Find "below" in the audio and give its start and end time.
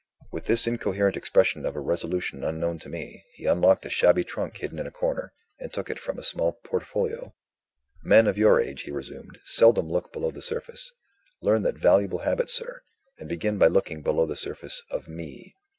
10.11-10.31, 14.01-14.25